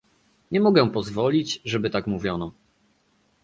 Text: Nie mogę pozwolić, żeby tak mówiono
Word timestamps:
Nie 0.51 0.59
mogę 0.59 0.91
pozwolić, 0.91 1.61
żeby 1.65 1.89
tak 1.89 2.07
mówiono 2.07 2.51